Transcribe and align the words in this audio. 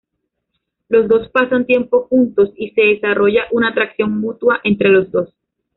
Los 0.89 1.07
dos 1.07 1.29
pasan 1.29 1.67
tiempo 1.67 2.07
juntos, 2.07 2.49
y 2.55 2.71
se 2.71 2.81
desarrolla 2.81 3.43
una 3.51 3.69
atracción 3.69 4.19
mutua 4.19 4.59
entre 4.63 4.89
los 4.89 5.11
dos. 5.11 5.35